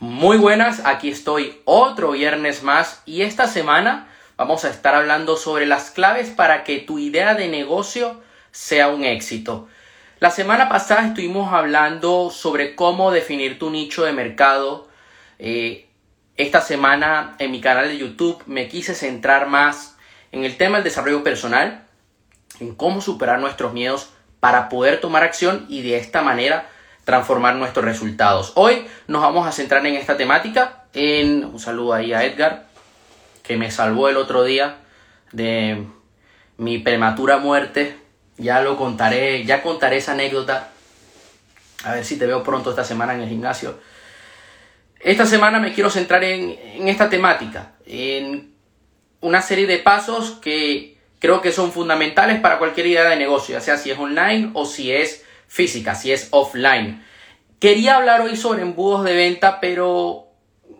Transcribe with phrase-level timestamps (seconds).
[0.00, 5.66] Muy buenas, aquí estoy otro viernes más y esta semana vamos a estar hablando sobre
[5.66, 8.18] las claves para que tu idea de negocio
[8.50, 9.68] sea un éxito.
[10.18, 14.88] La semana pasada estuvimos hablando sobre cómo definir tu nicho de mercado.
[15.38, 15.86] Eh,
[16.38, 19.98] esta semana en mi canal de YouTube me quise centrar más
[20.32, 21.84] en el tema del desarrollo personal,
[22.58, 24.08] en cómo superar nuestros miedos
[24.40, 26.70] para poder tomar acción y de esta manera
[27.10, 28.52] transformar nuestros resultados.
[28.54, 30.84] Hoy nos vamos a centrar en esta temática.
[30.94, 32.66] Un saludo ahí a Edgar,
[33.42, 34.76] que me salvó el otro día
[35.32, 35.86] de
[36.56, 37.96] mi prematura muerte.
[38.36, 40.68] Ya lo contaré, ya contaré esa anécdota.
[41.82, 43.80] A ver si te veo pronto esta semana en el gimnasio.
[45.00, 48.54] Esta semana me quiero centrar en, en esta temática, en
[49.20, 53.60] una serie de pasos que creo que son fundamentales para cualquier idea de negocio, ya
[53.60, 57.04] sea si es online o si es física, si es offline.
[57.60, 60.28] Quería hablar hoy sobre embudos de venta, pero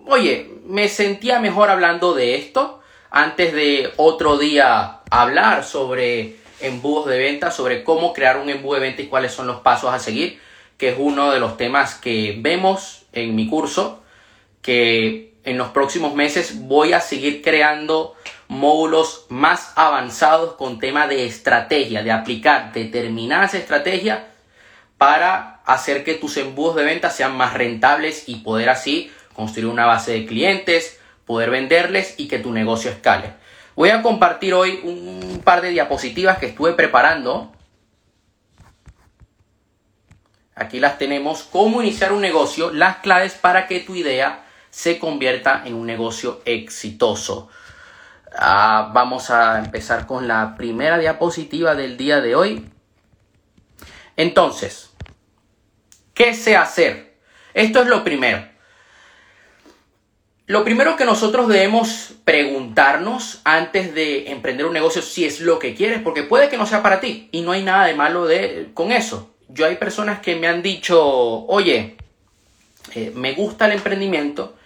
[0.06, 7.18] oye, me sentía mejor hablando de esto antes de otro día hablar sobre embudos de
[7.18, 10.40] venta, sobre cómo crear un embudo de venta y cuáles son los pasos a seguir,
[10.78, 14.02] que es uno de los temas que vemos en mi curso,
[14.62, 18.14] que en los próximos meses voy a seguir creando
[18.48, 24.29] módulos más avanzados con tema de estrategia, de aplicar determinadas estrategias
[25.00, 29.86] para hacer que tus embudos de venta sean más rentables y poder así construir una
[29.86, 33.32] base de clientes, poder venderles y que tu negocio escale.
[33.76, 37.50] Voy a compartir hoy un par de diapositivas que estuve preparando.
[40.54, 41.44] Aquí las tenemos.
[41.44, 46.42] Cómo iniciar un negocio, las claves para que tu idea se convierta en un negocio
[46.44, 47.48] exitoso.
[48.36, 52.70] Ah, vamos a empezar con la primera diapositiva del día de hoy.
[54.18, 54.89] Entonces,
[56.14, 57.14] ¿Qué sé hacer?
[57.54, 58.44] Esto es lo primero.
[60.46, 65.76] Lo primero que nosotros debemos preguntarnos antes de emprender un negocio si es lo que
[65.76, 68.70] quieres, porque puede que no sea para ti y no hay nada de malo de,
[68.74, 69.30] con eso.
[69.48, 71.00] Yo hay personas que me han dicho,
[71.46, 71.96] oye,
[72.94, 74.56] eh, me gusta el emprendimiento,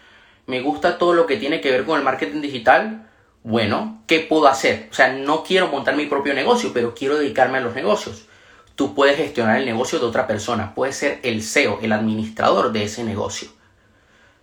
[0.46, 3.10] me gusta todo lo que tiene que ver con el marketing digital.
[3.42, 4.88] Bueno, ¿qué puedo hacer?
[4.90, 8.26] O sea, no quiero montar mi propio negocio, pero quiero dedicarme a los negocios
[8.74, 12.84] tú puedes gestionar el negocio de otra persona, puedes ser el CEO, el administrador de
[12.84, 13.48] ese negocio.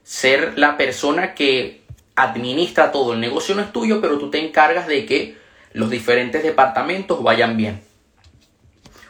[0.03, 1.84] Ser la persona que
[2.16, 3.14] administra todo.
[3.14, 5.38] El negocio no es tuyo, pero tú te encargas de que
[5.74, 7.84] los diferentes departamentos vayan bien.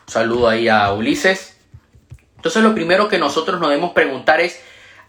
[0.08, 1.58] Un saludo ahí a Ulises.
[2.36, 4.60] Entonces lo primero que nosotros nos debemos preguntar es,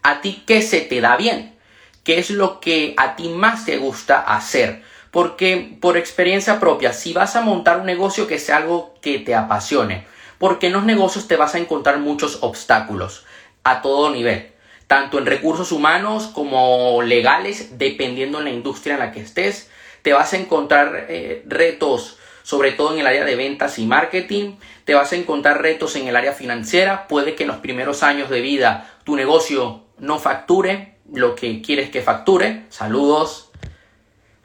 [0.03, 1.55] ¿a ti qué se te da bien?
[2.03, 4.83] ¿Qué es lo que a ti más te gusta hacer?
[5.13, 9.35] Porque por experiencia propia, si vas a montar un negocio que sea algo que te
[9.35, 10.07] apasione,
[10.39, 13.23] porque en los negocios te vas a encontrar muchos obstáculos
[13.63, 14.51] a todo nivel,
[14.87, 19.69] tanto en recursos humanos como legales, dependiendo en la industria en la que estés,
[20.01, 24.55] te vas a encontrar eh, retos sobre todo en el área de ventas y marketing,
[24.83, 28.31] te vas a encontrar retos en el área financiera, puede que en los primeros años
[28.31, 33.52] de vida tu negocio no facture lo que quieres que facture, saludos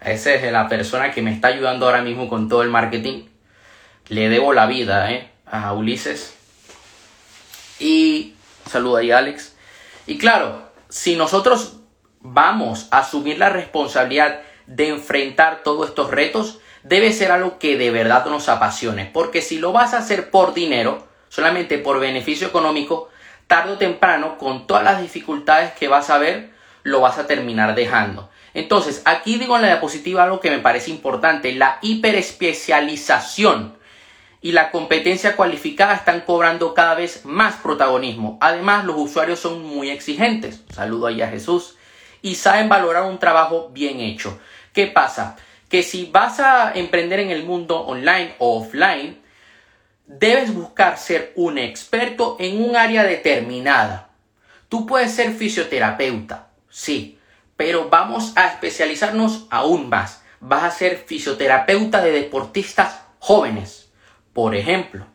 [0.01, 3.25] esa es la persona que me está ayudando ahora mismo con todo el marketing.
[4.09, 5.31] Le debo la vida ¿eh?
[5.47, 6.35] a Ulises.
[7.79, 8.35] Y
[8.69, 9.57] saluda ahí Alex.
[10.07, 11.81] Y claro, si nosotros
[12.21, 17.91] vamos a asumir la responsabilidad de enfrentar todos estos retos, debe ser algo que de
[17.91, 19.11] verdad nos apasione.
[19.13, 23.09] Porque si lo vas a hacer por dinero, solamente por beneficio económico,
[23.47, 26.51] tarde o temprano, con todas las dificultades que vas a ver,
[26.83, 28.31] lo vas a terminar dejando.
[28.59, 33.79] Entonces, aquí digo en la diapositiva algo que me parece importante, la hiperespecialización
[34.41, 38.37] y la competencia cualificada están cobrando cada vez más protagonismo.
[38.41, 41.77] Además, los usuarios son muy exigentes, saludo ahí a Jesús,
[42.21, 44.41] y saben valorar un trabajo bien hecho.
[44.73, 45.37] ¿Qué pasa?
[45.69, 49.23] Que si vas a emprender en el mundo online o offline,
[50.05, 54.11] debes buscar ser un experto en un área determinada.
[54.69, 57.18] Tú puedes ser fisioterapeuta, sí,
[57.59, 60.23] pero vamos a especializarnos aún más.
[60.39, 63.91] Vas a ser fisioterapeuta de deportistas jóvenes,
[64.33, 65.07] por ejemplo.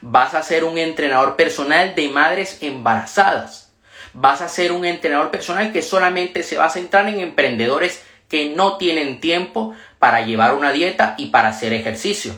[0.00, 3.72] Vas a ser un entrenador personal de madres embarazadas.
[4.12, 8.50] Vas a ser un entrenador personal que solamente se va a centrar en emprendedores que
[8.56, 12.34] no tienen tiempo para llevar una dieta y para hacer ejercicio.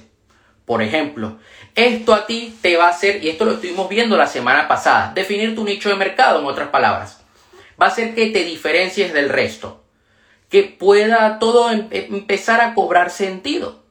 [0.67, 1.39] Por ejemplo,
[1.75, 5.13] esto a ti te va a hacer, y esto lo estuvimos viendo la semana pasada,
[5.15, 7.24] definir tu nicho de mercado, en otras palabras
[7.81, 9.83] va a hacer que te diferencies del resto,
[10.49, 13.83] que pueda todo em, empezar a cobrar sentido,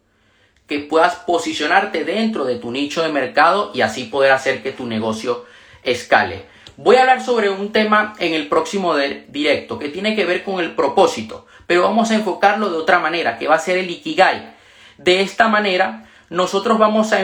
[0.68, 4.86] que puedas posicionarte dentro de tu nicho de mercado y así poder hacer que tu
[4.86, 5.46] negocio
[5.84, 6.46] escale.
[6.78, 10.60] Voy a hablar sobre un tema en el próximo directo que tiene que ver con
[10.60, 14.56] el propósito, pero vamos a enfocarlo de otra manera, que va a ser el Ikigai.
[14.98, 17.20] De esta manera, nosotros vamos a,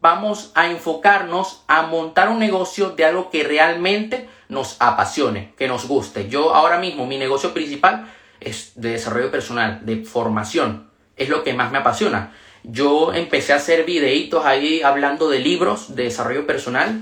[0.00, 5.86] vamos a enfocarnos a montar un negocio de algo que realmente nos apasione, que nos
[5.86, 6.28] guste.
[6.28, 10.88] Yo ahora mismo, mi negocio principal es de desarrollo personal, de formación.
[11.16, 12.34] Es lo que más me apasiona.
[12.62, 17.00] Yo empecé a hacer videitos ahí hablando de libros de desarrollo personal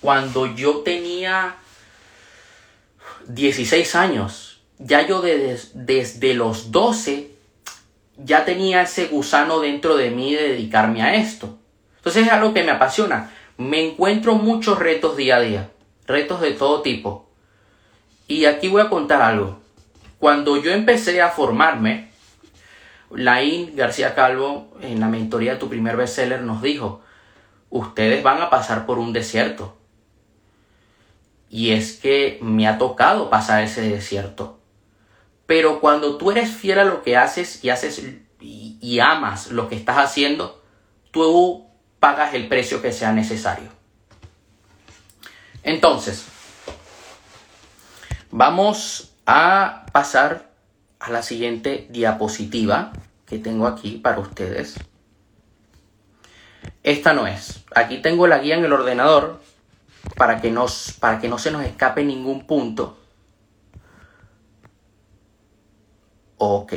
[0.00, 1.56] cuando yo tenía
[3.28, 4.60] 16 años.
[4.78, 7.30] Ya yo desde los 12
[8.16, 11.58] ya tenía ese gusano dentro de mí de dedicarme a esto.
[11.96, 13.30] Entonces es algo que me apasiona.
[13.56, 15.70] Me encuentro muchos retos día a día,
[16.06, 17.28] retos de todo tipo.
[18.26, 19.58] Y aquí voy a contar algo.
[20.18, 22.10] Cuando yo empecé a formarme,
[23.10, 27.02] Laín García Calvo, en la mentoría de tu primer bestseller, nos dijo,
[27.70, 29.76] ustedes van a pasar por un desierto.
[31.50, 34.58] Y es que me ha tocado pasar ese desierto.
[35.46, 38.02] Pero cuando tú eres fiel a lo que haces y haces
[38.40, 40.62] y, y amas lo que estás haciendo,
[41.10, 41.66] tú
[42.00, 43.73] pagas el precio que sea necesario.
[45.64, 46.26] Entonces,
[48.30, 50.50] vamos a pasar
[51.00, 52.92] a la siguiente diapositiva
[53.26, 54.76] que tengo aquí para ustedes.
[56.82, 57.64] Esta no es.
[57.74, 59.40] Aquí tengo la guía en el ordenador
[60.16, 60.54] para que,
[61.00, 62.98] para que no se nos escape ningún punto.
[66.36, 66.74] Ok.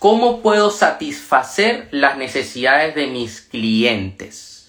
[0.00, 4.63] ¿Cómo puedo satisfacer las necesidades de mis clientes?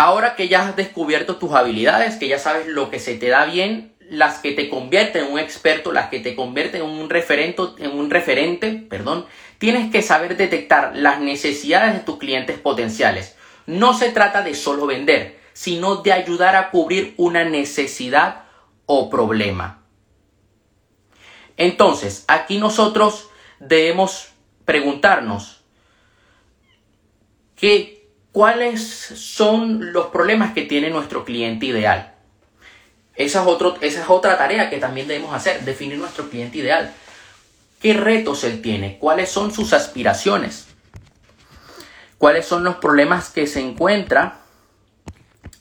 [0.00, 3.46] Ahora que ya has descubierto tus habilidades, que ya sabes lo que se te da
[3.46, 7.62] bien, las que te convierten en un experto, las que te convierten en un referente,
[7.78, 9.26] en un referente, perdón,
[9.58, 13.34] tienes que saber detectar las necesidades de tus clientes potenciales.
[13.66, 18.44] No se trata de solo vender, sino de ayudar a cubrir una necesidad
[18.86, 19.82] o problema.
[21.56, 23.28] Entonces, aquí nosotros
[23.58, 24.28] debemos
[24.64, 25.64] preguntarnos
[27.56, 27.97] que,
[28.32, 32.14] cuáles son los problemas que tiene nuestro cliente ideal.
[33.14, 33.44] Esa
[33.80, 36.94] es, otra tarea que también debemos hacer, definir nuestro cliente ideal.
[37.80, 38.98] ¿Qué retos él tiene?
[38.98, 40.68] ¿Cuáles son sus aspiraciones?
[42.16, 44.40] ¿Cuáles son los problemas que se encuentra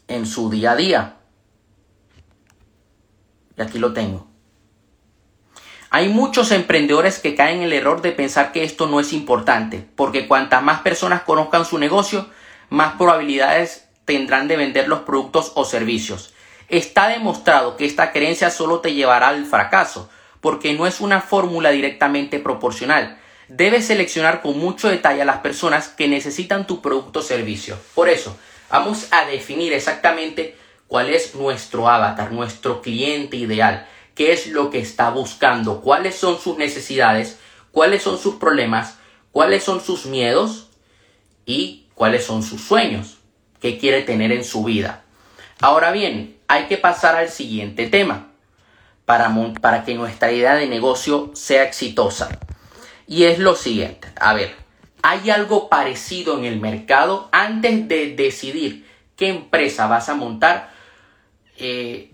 [0.07, 1.17] en su día a día?
[3.57, 4.27] Y aquí lo tengo.
[5.89, 9.87] Hay muchos emprendedores que caen en el error de pensar que esto no es importante,
[9.95, 12.29] porque cuantas más personas conozcan su negocio,
[12.69, 16.33] más probabilidades tendrán de vender los productos o servicios.
[16.69, 20.09] Está demostrado que esta creencia solo te llevará al fracaso,
[20.41, 23.19] porque no es una fórmula directamente proporcional.
[23.47, 27.77] Debes seleccionar con mucho detalle a las personas que necesitan tu producto o servicio.
[27.95, 28.37] Por eso,
[28.69, 34.79] vamos a definir exactamente cuál es nuestro avatar, nuestro cliente ideal, qué es lo que
[34.79, 37.39] está buscando, cuáles son sus necesidades,
[37.71, 38.97] cuáles son sus problemas,
[39.31, 40.69] cuáles son sus miedos
[41.45, 43.17] y cuáles son sus sueños
[43.59, 45.03] que quiere tener en su vida.
[45.59, 48.27] Ahora bien, hay que pasar al siguiente tema
[49.05, 52.39] para, para que nuestra idea de negocio sea exitosa.
[53.07, 54.53] Y es lo siguiente, a ver,
[55.01, 57.29] ¿hay algo parecido en el mercado?
[57.31, 58.85] Antes de decidir
[59.15, 60.69] qué empresa vas a montar,
[61.57, 62.11] eh,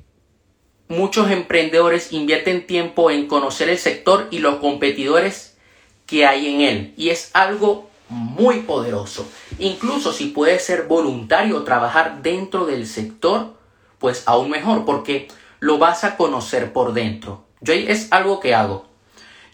[0.87, 5.57] muchos emprendedores invierten tiempo en conocer el sector y los competidores
[6.05, 6.93] que hay en él.
[6.95, 9.27] Y es algo muy poderoso.
[9.59, 13.53] Incluso si puedes ser voluntario trabajar dentro del sector,
[13.99, 15.27] pues aún mejor, porque
[15.59, 17.45] lo vas a conocer por dentro.
[17.61, 18.85] Yo es algo que hago.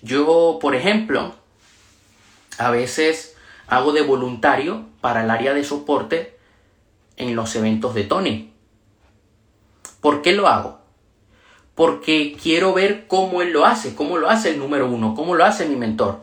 [0.02, 1.34] Yo, por ejemplo,
[2.58, 3.36] a veces
[3.68, 6.38] hago de voluntario para el área de soporte
[7.16, 8.54] en los eventos de Tony.
[10.02, 10.80] ¿Por qué lo hago?
[11.76, 15.46] Porque quiero ver cómo él lo hace, cómo lo hace el número uno, cómo lo
[15.46, 16.22] hace mi mentor.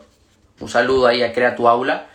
[0.59, 2.09] Un saludo ahí a Crea tu Aula.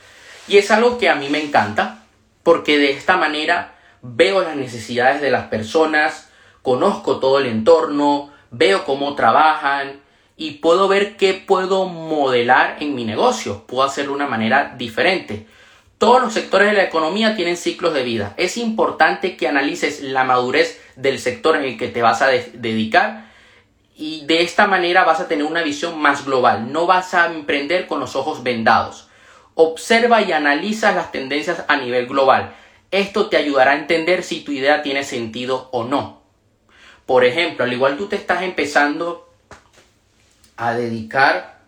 [0.49, 2.04] Y es algo que a mí me encanta,
[2.42, 6.30] porque de esta manera veo las necesidades de las personas,
[6.62, 10.00] conozco todo el entorno, veo cómo trabajan
[10.37, 15.46] y puedo ver qué puedo modelar en mi negocio, puedo hacerlo de una manera diferente.
[15.99, 18.34] Todos los sectores de la economía tienen ciclos de vida.
[18.37, 23.30] Es importante que analices la madurez del sector en el que te vas a dedicar
[23.94, 26.72] y de esta manera vas a tener una visión más global.
[26.72, 29.08] No vas a emprender con los ojos vendados.
[29.54, 32.54] Observa y analiza las tendencias a nivel global.
[32.90, 36.23] Esto te ayudará a entender si tu idea tiene sentido o no.
[37.06, 39.28] Por ejemplo, al igual tú te estás empezando
[40.56, 41.61] a dedicar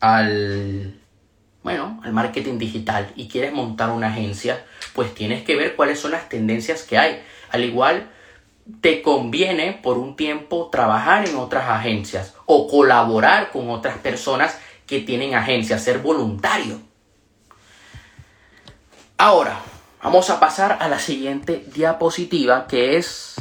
[0.00, 0.98] al
[1.62, 6.12] bueno, al marketing digital y quieres montar una agencia, pues tienes que ver cuáles son
[6.12, 7.22] las tendencias que hay.
[7.50, 8.08] Al igual
[8.80, 15.00] te conviene por un tiempo trabajar en otras agencias o colaborar con otras personas que
[15.02, 16.80] tienen agencias, ser voluntario.
[19.18, 19.60] Ahora,
[20.02, 23.36] vamos a pasar a la siguiente diapositiva que es,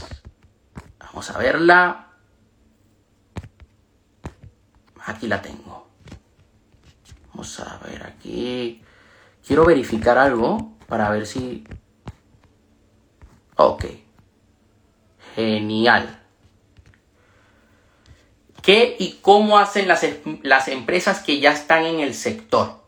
[1.00, 2.08] vamos a verla,
[5.06, 5.88] aquí la tengo.
[7.30, 8.84] Vamos a ver aquí,
[9.46, 11.64] quiero verificar algo para ver si...
[13.56, 13.86] Ok.
[15.36, 16.17] Genial.
[18.68, 20.06] ¿Qué y cómo hacen las,
[20.42, 22.82] las empresas que ya están en el sector?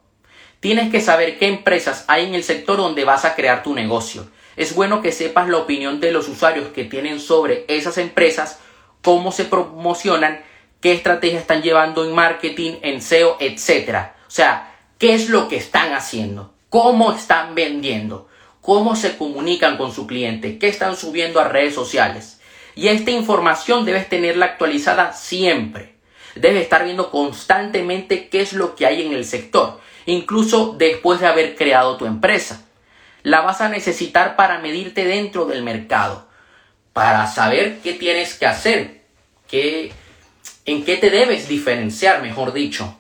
[0.59, 4.29] Tienes que saber qué empresas hay en el sector donde vas a crear tu negocio.
[4.57, 8.59] Es bueno que sepas la opinión de los usuarios que tienen sobre esas empresas,
[9.01, 10.41] cómo se promocionan,
[10.81, 14.09] qué estrategias están llevando en marketing, en SEO, etc.
[14.27, 18.27] O sea, qué es lo que están haciendo, cómo están vendiendo,
[18.59, 22.38] cómo se comunican con su cliente, qué están subiendo a redes sociales.
[22.79, 25.95] Y esta información debes tenerla actualizada siempre.
[26.35, 31.27] Debes estar viendo constantemente qué es lo que hay en el sector, incluso después de
[31.27, 32.65] haber creado tu empresa.
[33.21, 36.29] La vas a necesitar para medirte dentro del mercado,
[36.93, 39.01] para saber qué tienes que hacer,
[39.49, 39.91] qué,
[40.63, 42.97] en qué te debes diferenciar, mejor dicho.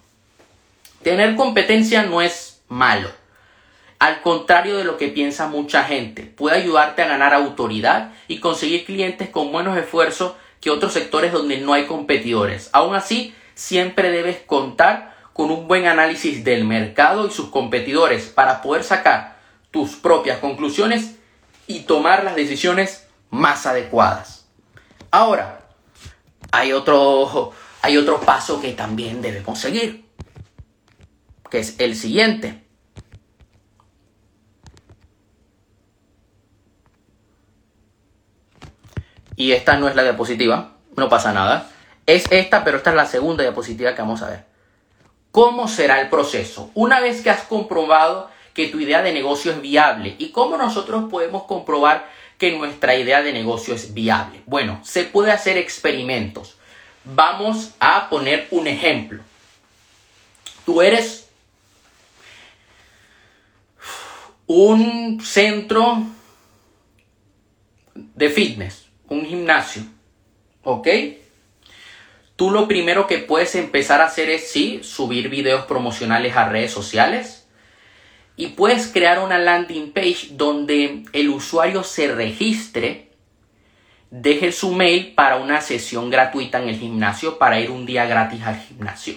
[1.03, 3.09] Tener competencia no es malo.
[3.99, 8.85] Al contrario de lo que piensa mucha gente, puede ayudarte a ganar autoridad y conseguir
[8.85, 12.69] clientes con buenos esfuerzos que otros sectores donde no hay competidores.
[12.71, 18.61] Aún así, siempre debes contar con un buen análisis del mercado y sus competidores para
[18.61, 19.37] poder sacar
[19.69, 21.15] tus propias conclusiones
[21.67, 24.47] y tomar las decisiones más adecuadas.
[25.11, 25.67] Ahora,
[26.51, 27.51] hay otro,
[27.81, 30.05] hay otro paso que también debemos seguir,
[31.51, 32.68] que es el siguiente.
[39.39, 41.69] Y esta no es la diapositiva, no pasa nada.
[42.05, 44.45] Es esta, pero esta es la segunda diapositiva que vamos a ver.
[45.31, 46.71] ¿Cómo será el proceso?
[46.73, 51.05] Una vez que has comprobado que tu idea de negocio es viable y cómo nosotros
[51.09, 54.41] podemos comprobar que nuestra idea de negocio es viable.
[54.45, 56.57] Bueno, se puede hacer experimentos.
[57.05, 59.23] Vamos a poner un ejemplo.
[60.65, 61.29] Tú eres
[64.47, 66.03] un centro
[67.95, 69.83] de fitness un gimnasio,
[70.63, 70.87] ¿ok?
[72.35, 76.71] Tú lo primero que puedes empezar a hacer es, sí, subir videos promocionales a redes
[76.71, 77.47] sociales
[78.37, 83.11] y puedes crear una landing page donde el usuario se registre,
[84.09, 88.41] deje su mail para una sesión gratuita en el gimnasio para ir un día gratis
[88.43, 89.15] al gimnasio.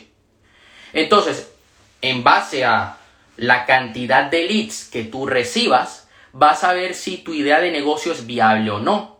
[0.93, 1.53] Entonces,
[2.01, 2.97] en base a
[3.37, 8.11] la cantidad de leads que tú recibas, vas a ver si tu idea de negocio
[8.11, 9.12] es viable o no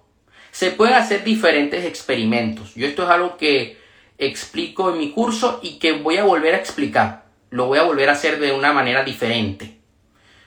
[0.53, 2.77] se pueden hacer diferentes experimentos.
[2.77, 3.79] Yo esto es algo que
[4.19, 7.25] explico en mi curso y que voy a volver a explicar.
[7.51, 9.79] Lo voy a volver a hacer de una manera diferente.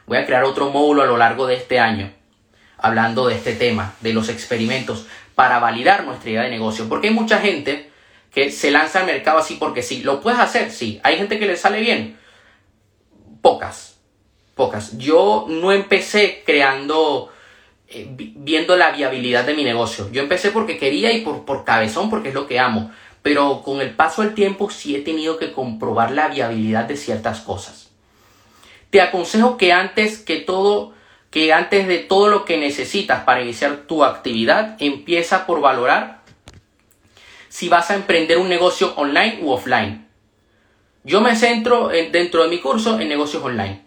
[0.06, 2.14] Voy a crear otro módulo a lo largo de este año
[2.78, 6.88] hablando de este tema, de los experimentos, para validar nuestra idea de negocio.
[6.88, 7.90] Porque hay mucha gente
[8.32, 10.04] que se lanza al mercado así porque sí.
[10.04, 10.72] ¿Lo puedes hacer?
[10.72, 11.00] Sí.
[11.04, 12.20] ¿Hay gente que le sale bien?
[13.42, 14.00] Pocas.
[14.54, 14.98] Pocas.
[15.00, 17.32] Yo no empecé creando
[17.88, 20.10] eh, viendo la viabilidad de mi negocio.
[20.12, 22.92] Yo empecé porque quería y por, por cabezón, porque es lo que amo.
[23.22, 27.42] Pero con el paso del tiempo sí he tenido que comprobar la viabilidad de ciertas
[27.42, 27.90] cosas.
[28.90, 30.94] Te aconsejo que antes que todo,
[31.32, 36.22] que antes de todo lo que necesitas para iniciar tu actividad, empieza por valorar
[37.50, 40.08] si vas a emprender un negocio online u offline.
[41.04, 43.82] Yo me centro dentro de mi curso en negocios online.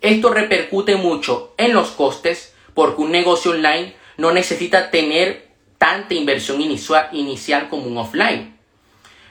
[0.00, 6.60] Esto repercute mucho en los costes, porque un negocio online no necesita tener tanta inversión
[6.60, 8.58] inicial como un offline.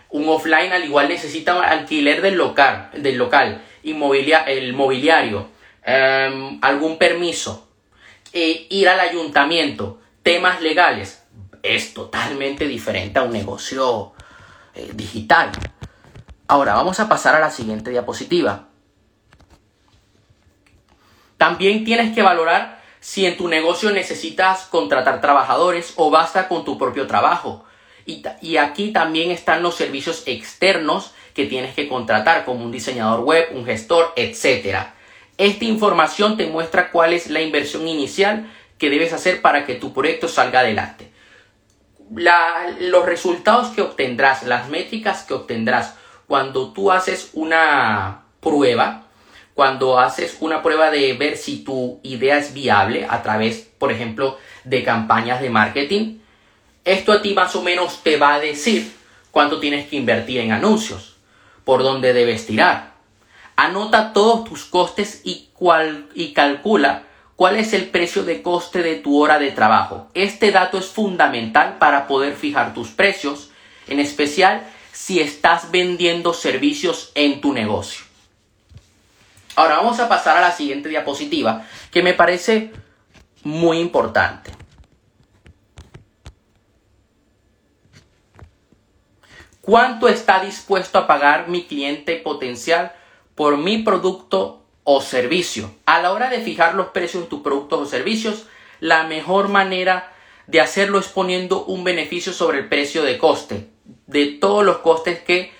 [0.09, 5.49] Un offline al igual necesita alquiler del local, del local el mobiliario,
[5.83, 7.67] em, algún permiso,
[8.31, 11.23] e ir al ayuntamiento, temas legales.
[11.61, 14.13] Es totalmente diferente a un negocio
[14.75, 15.51] eh, digital.
[16.47, 18.67] Ahora vamos a pasar a la siguiente diapositiva.
[21.37, 26.77] También tienes que valorar si en tu negocio necesitas contratar trabajadores o basta con tu
[26.77, 27.65] propio trabajo.
[28.05, 33.49] Y, aquí también están los servicios externos que tienes que contratar, como un diseñador web,
[33.51, 34.87] un gestor, etc.
[35.37, 39.93] Esta información te muestra cuál es la inversión inicial que debes hacer para que tu
[39.93, 41.11] proyecto salga adelante.
[42.09, 45.95] los resultados que obtendrás, las métricas que obtendrás
[46.25, 49.02] cuando tú haces una prueba,
[49.53, 54.37] cuando haces una prueba de ver si tu idea es viable a través, por ejemplo,
[54.63, 56.19] de campañas de marketing,
[56.85, 58.91] Esto a ti más o menos te va a decir
[59.31, 61.15] cuánto tienes que invertir en anuncios,
[61.63, 62.95] por dónde debes tirar.
[63.55, 67.03] Anota todos tus costes y, cual, y calcula
[67.37, 70.09] cuál es el precio de coste de tu hora de trabajo.
[70.13, 73.49] Este dato es fundamental para poder fijar tus precios,
[73.87, 78.02] en especial si estás vendiendo servicios en tu negocio.
[79.55, 82.71] Ahora vamos a pasar a la siguiente diapositiva que me parece
[83.43, 84.51] muy importante.
[89.61, 92.91] ¿Cuánto está dispuesto a pagar mi cliente potencial
[93.33, 95.73] por mi producto o servicio?
[95.85, 98.45] A la hora de fijar los precios de tus productos o servicios,
[98.81, 100.11] la mejor manera
[100.47, 103.69] de hacerlo es poniendo un beneficio sobre el precio de coste,
[104.07, 105.53] de todos los costes que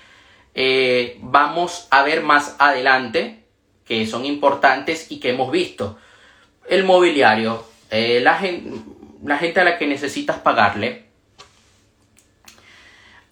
[0.53, 3.42] eh, vamos a ver más adelante,
[3.85, 5.97] que son importantes y que hemos visto.
[6.67, 8.39] El mobiliario, eh, la,
[9.23, 11.03] la gente a la que necesitas pagarle,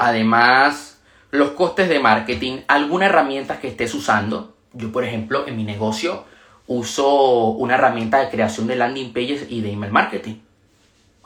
[0.03, 4.55] Además, los costes de marketing, alguna herramienta que estés usando.
[4.73, 6.25] Yo, por ejemplo, en mi negocio
[6.65, 10.37] uso una herramienta de creación de landing pages y de email marketing,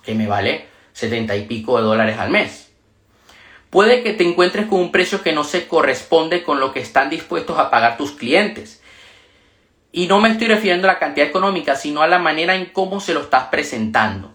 [0.04, 2.70] que me vale 70 y pico de dólares al mes.
[3.70, 7.10] Puede que te encuentres con un precio que no se corresponde con lo que están
[7.10, 8.84] dispuestos a pagar tus clientes.
[9.98, 13.00] Y no me estoy refiriendo a la cantidad económica, sino a la manera en cómo
[13.00, 14.34] se lo estás presentando.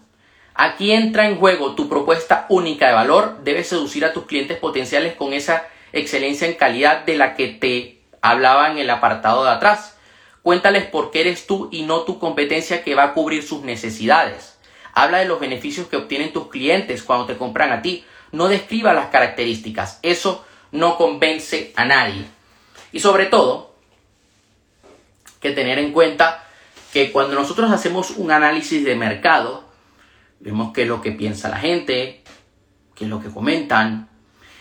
[0.55, 3.41] Aquí entra en juego tu propuesta única de valor.
[3.43, 8.01] Debes seducir a tus clientes potenciales con esa excelencia en calidad de la que te
[8.23, 9.99] hablaba en el apartado de atrás.
[10.41, 14.57] Cuéntales por qué eres tú y no tu competencia que va a cubrir sus necesidades.
[14.95, 18.03] Habla de los beneficios que obtienen tus clientes cuando te compran a ti.
[18.31, 19.99] No describa las características.
[20.01, 22.25] Eso no convence a nadie.
[22.91, 23.70] Y sobre todo,
[25.41, 26.45] que tener en cuenta
[26.93, 29.71] que cuando nosotros hacemos un análisis de mercado,
[30.41, 32.23] Vemos qué es lo que piensa la gente,
[32.95, 34.09] qué es lo que comentan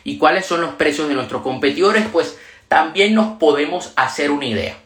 [0.04, 4.76] y cuáles son los precios de nuestros competidores, pues también nos podemos hacer una idea.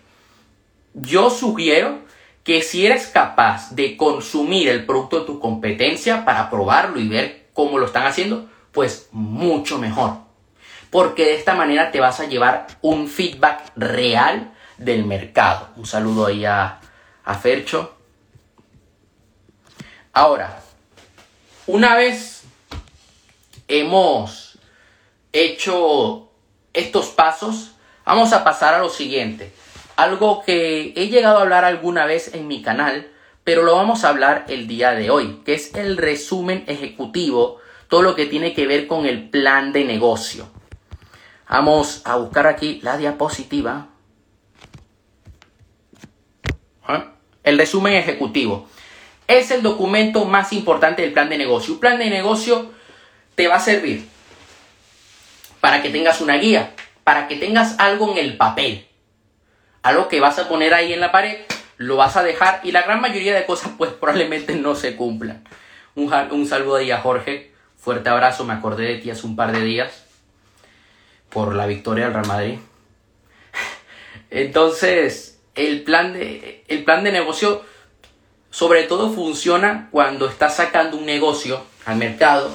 [0.95, 1.99] Yo sugiero
[2.45, 7.49] que si eres capaz de consumir el producto de tu competencia para probarlo y ver
[7.53, 10.19] cómo lo están haciendo, pues mucho mejor.
[10.91, 15.69] Porque de esta manera te vas a llevar un feedback real del mercado.
[15.77, 16.81] Un saludo ahí a,
[17.25, 17.97] a Fercho.
[20.13, 20.63] Ahora,
[21.67, 22.45] una vez
[23.69, 24.59] hemos
[25.33, 26.31] hecho
[26.73, 27.73] estos pasos,
[28.05, 29.53] vamos a pasar a lo siguiente.
[29.97, 33.11] Algo que he llegado a hablar alguna vez en mi canal,
[33.45, 37.59] pero lo vamos a hablar el día de hoy, que es el resumen ejecutivo,
[37.89, 40.49] todo lo que tiene que ver con el plan de negocio.
[41.49, 43.89] Vamos a buscar aquí la diapositiva.
[47.43, 48.69] El resumen ejecutivo
[49.27, 51.75] es el documento más importante del plan de negocio.
[51.75, 52.71] Un plan de negocio
[53.35, 54.07] te va a servir
[55.61, 58.87] para que tengas una guía, para que tengas algo en el papel,
[59.83, 61.39] algo que vas a poner ahí en la pared,
[61.79, 65.45] lo vas a dejar y la gran mayoría de cosas pues probablemente no se cumplan.
[65.95, 69.53] Un, un saludo ahí a Jorge, fuerte abrazo, me acordé de ti hace un par
[69.53, 70.05] de días
[71.31, 72.59] por la victoria del Real Madrid.
[74.31, 77.65] Entonces, el plan de, el plan de negocio
[78.51, 82.55] sobre todo funciona cuando estás sacando un negocio al mercado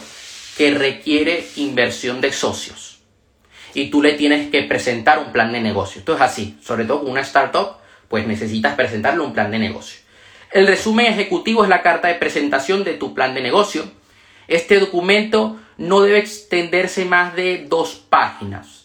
[0.58, 3.00] que requiere inversión de socios.
[3.74, 6.00] Y tú le tienes que presentar un plan de negocio.
[6.00, 10.00] Esto es así, sobre todo una startup, pues necesitas presentarle un plan de negocio.
[10.52, 13.92] El resumen ejecutivo es la carta de presentación de tu plan de negocio.
[14.48, 18.79] Este documento no debe extenderse más de dos páginas.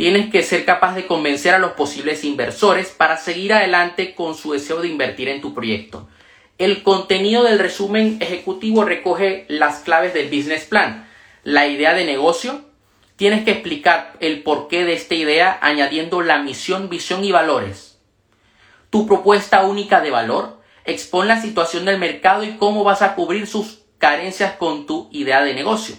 [0.00, 4.52] Tienes que ser capaz de convencer a los posibles inversores para seguir adelante con su
[4.52, 6.08] deseo de invertir en tu proyecto.
[6.56, 11.06] El contenido del resumen ejecutivo recoge las claves del business plan,
[11.44, 12.62] la idea de negocio.
[13.16, 17.98] Tienes que explicar el porqué de esta idea añadiendo la misión, visión y valores.
[18.88, 20.62] Tu propuesta única de valor.
[20.86, 25.42] Expone la situación del mercado y cómo vas a cubrir sus carencias con tu idea
[25.42, 25.94] de negocio.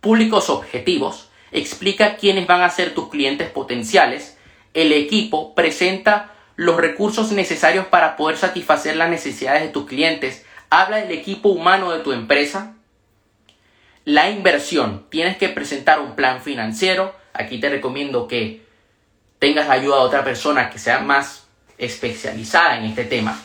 [0.00, 4.36] Públicos objetivos explica quiénes van a ser tus clientes potenciales,
[4.74, 10.98] el equipo presenta los recursos necesarios para poder satisfacer las necesidades de tus clientes, habla
[10.98, 12.74] del equipo humano de tu empresa,
[14.04, 18.62] la inversión, tienes que presentar un plan financiero, aquí te recomiendo que
[19.38, 21.46] tengas ayuda de otra persona que sea más
[21.78, 23.40] especializada en este tema,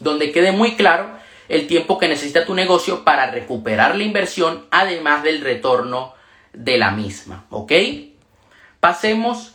[0.00, 1.10] donde quede muy claro
[1.48, 6.14] el tiempo que necesita tu negocio para recuperar la inversión, además del retorno
[6.52, 7.46] de la misma.
[7.50, 7.72] ¿Ok?
[8.80, 9.54] Pasemos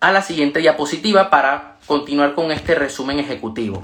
[0.00, 3.82] a la siguiente diapositiva para continuar con este resumen ejecutivo.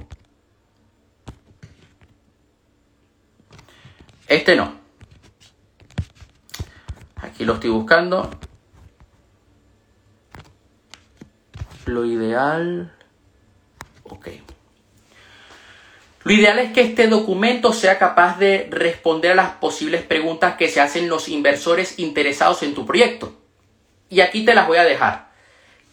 [4.27, 4.74] Este no.
[7.16, 8.31] Aquí lo estoy buscando.
[11.87, 12.92] Lo ideal...
[14.05, 14.29] Ok.
[16.29, 20.69] Lo ideal es que este documento sea capaz de responder a las posibles preguntas que
[20.69, 23.33] se hacen los inversores interesados en tu proyecto.
[24.11, 25.31] Y aquí te las voy a dejar.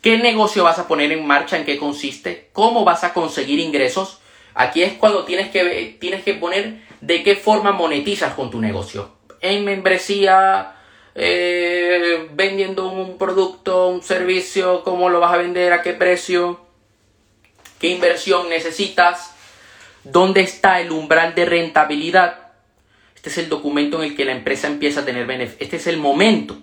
[0.02, 1.56] ¿Qué negocio vas a poner en marcha?
[1.56, 2.50] ¿En qué consiste?
[2.52, 4.20] ¿Cómo vas a conseguir ingresos?
[4.56, 9.12] Aquí es cuando tienes que, tienes que poner de qué forma monetizas con tu negocio.
[9.40, 10.76] En membresía,
[11.16, 16.60] eh, vendiendo un producto, un servicio, cómo lo vas a vender, a qué precio,
[17.80, 19.35] qué inversión necesitas,
[20.06, 22.38] dónde está el umbral de rentabilidad.
[23.16, 25.62] Este es el documento en el que la empresa empieza a tener beneficios.
[25.62, 26.58] Este es el momento,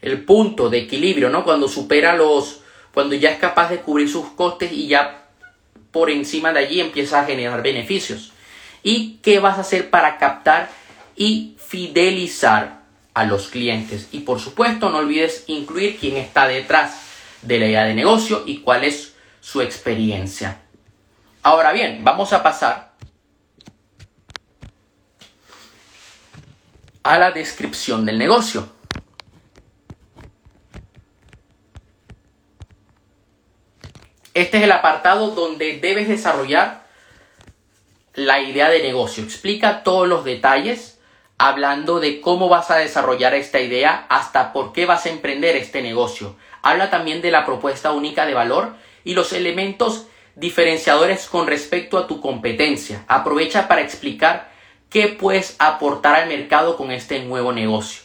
[0.00, 1.44] el punto de equilibrio, ¿no?
[1.44, 5.28] Cuando supera los, cuando ya es capaz de cubrir sus costes y ya
[5.90, 8.32] por encima de allí empieza a generar beneficios.
[8.82, 10.70] ¿Y qué vas a hacer para captar
[11.16, 12.80] y fidelizar
[13.12, 14.08] a los clientes?
[14.12, 17.02] Y por supuesto no olvides incluir quién está detrás
[17.42, 20.62] de la idea de negocio y cuál es su experiencia.
[21.42, 22.92] Ahora bien, vamos a pasar
[27.02, 28.68] a la descripción del negocio.
[34.34, 36.84] Este es el apartado donde debes desarrollar
[38.14, 39.24] la idea de negocio.
[39.24, 41.00] Explica todos los detalles
[41.38, 45.80] hablando de cómo vas a desarrollar esta idea hasta por qué vas a emprender este
[45.80, 46.36] negocio.
[46.60, 48.74] Habla también de la propuesta única de valor
[49.04, 50.06] y los elementos
[50.40, 53.04] diferenciadores con respecto a tu competencia.
[53.06, 54.50] Aprovecha para explicar
[54.88, 58.02] qué puedes aportar al mercado con este nuevo negocio.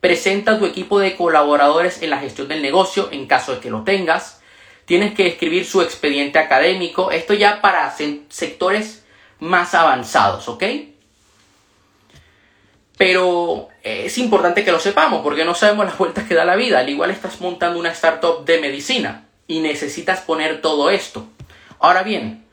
[0.00, 3.82] Presenta tu equipo de colaboradores en la gestión del negocio en caso de que lo
[3.82, 4.42] tengas
[4.84, 7.94] tienes que escribir su expediente académico, esto ya para
[8.28, 9.04] sectores
[9.38, 10.64] más avanzados, ¿ok?
[12.96, 16.78] Pero es importante que lo sepamos porque no sabemos las vueltas que da la vida.
[16.78, 21.26] Al igual estás montando una startup de medicina y necesitas poner todo esto.
[21.82, 22.44] Ahora bien,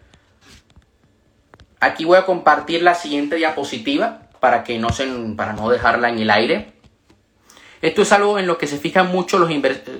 [1.80, 5.06] aquí voy a compartir la siguiente diapositiva para que no se,
[5.38, 6.74] para no dejarla en el aire.
[7.84, 9.52] Esto es algo en lo que se fijan mucho los,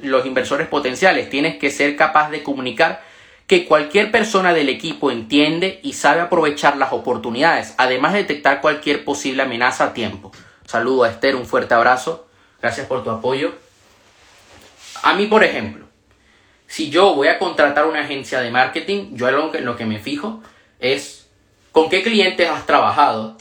[0.02, 1.30] los inversores potenciales.
[1.30, 3.04] Tienes que ser capaz de comunicar
[3.46, 9.06] que cualquier persona del equipo entiende y sabe aprovechar las oportunidades, además de detectar cualquier
[9.06, 10.32] posible amenaza a tiempo.
[10.66, 12.28] Saludo a Esther, un fuerte abrazo.
[12.64, 13.54] Gracias por tu apoyo.
[15.04, 15.89] A mí, por ejemplo,
[16.70, 20.42] si yo voy a contratar una agencia de marketing, yo en lo que me fijo
[20.80, 21.28] es
[21.72, 23.36] con qué clientes has trabajado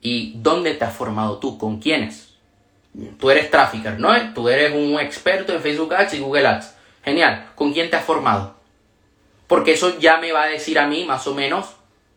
[0.00, 2.26] y dónde te has formado tú, con quiénes
[3.18, 4.32] tú eres trafficker, ¿no?
[4.32, 6.74] Tú eres un experto en Facebook Ads y Google Ads.
[7.04, 7.50] Genial.
[7.56, 8.54] ¿Con quién te has formado?
[9.46, 11.66] Porque eso ya me va a decir a mí más o menos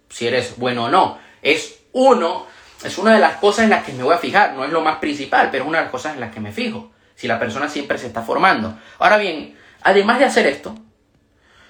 [0.09, 1.17] si eres bueno o no.
[1.41, 2.45] Es uno,
[2.83, 4.53] es una de las cosas en las que me voy a fijar.
[4.53, 6.51] No es lo más principal, pero es una de las cosas en las que me
[6.51, 6.91] fijo.
[7.15, 8.77] Si la persona siempre se está formando.
[8.99, 10.75] Ahora bien, además de hacer esto,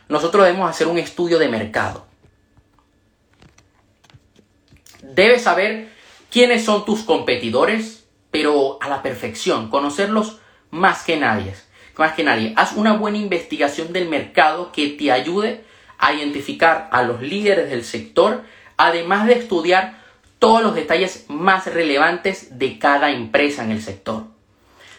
[0.07, 2.05] nosotros debemos hacer un estudio de mercado.
[5.01, 5.89] Debes saber
[6.29, 10.39] quiénes son tus competidores, pero a la perfección, conocerlos
[10.71, 11.53] más que nadie.
[11.97, 15.65] Más que nadie, haz una buena investigación del mercado que te ayude
[15.97, 18.43] a identificar a los líderes del sector,
[18.77, 19.99] además de estudiar
[20.39, 24.27] todos los detalles más relevantes de cada empresa en el sector.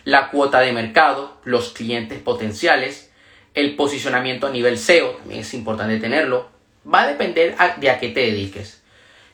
[0.04, 3.10] La cuota de mercado, los clientes potenciales,
[3.54, 6.50] el posicionamiento a nivel SEO, también es importante tenerlo,
[6.86, 8.82] va a depender de a qué te dediques.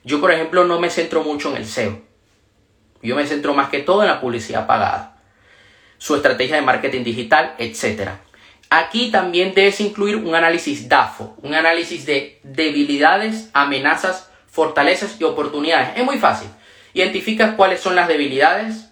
[0.04, 2.00] Yo, por ejemplo, no me centro mucho en el SEO.
[3.02, 5.18] Yo me centro más que todo en la publicidad pagada,
[5.98, 8.10] su estrategia de marketing digital, etc.
[8.68, 15.90] Aquí también debes incluir un análisis DAFO, un análisis de debilidades, amenazas, fortalezas y oportunidades.
[15.96, 16.48] Es muy fácil.
[16.94, 18.85] Identifica cuáles son las debilidades